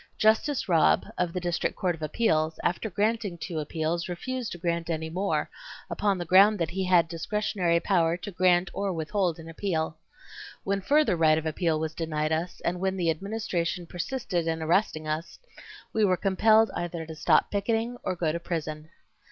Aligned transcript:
Justice 0.17 0.67
Robb, 0.67 1.05
of 1.15 1.31
the 1.31 1.39
District 1.39 1.75
Court 1.75 1.93
of 1.93 2.01
Appeals, 2.01 2.59
after 2.63 2.89
granting 2.89 3.37
two 3.37 3.59
appeals, 3.59 4.09
refused 4.09 4.51
to 4.51 4.57
grant 4.57 4.89
any 4.89 5.11
more, 5.11 5.47
upon 5.91 6.17
the 6.17 6.25
ground 6.25 6.57
that 6.57 6.71
he 6.71 6.83
had 6.83 7.07
discretionary 7.07 7.79
power 7.79 8.17
to 8.17 8.31
grant 8.31 8.71
or 8.73 8.91
withhold 8.91 9.37
an 9.37 9.47
appeal. 9.47 9.95
When 10.63 10.81
further 10.81 11.15
right 11.15 11.37
of 11.37 11.45
appeal 11.45 11.79
was 11.79 11.93
denied 11.93 12.31
us, 12.31 12.61
and 12.65 12.79
when 12.79 12.97
the 12.97 13.11
Administration 13.11 13.85
persisted 13.85 14.47
in 14.47 14.63
arresting 14.63 15.07
us, 15.07 15.37
we 15.93 16.03
were 16.03 16.17
compelled 16.17 16.71
either 16.73 17.05
to 17.05 17.13
stop 17.13 17.51
picketing 17.51 17.97
or 18.01 18.15
go 18.15 18.31
to 18.31 18.39
prison. 18.39 18.89